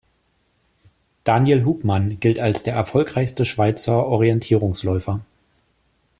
[1.25, 5.19] Daniel Hubmann gilt als der erfolgreichste Schweizer Orientierungsläufer.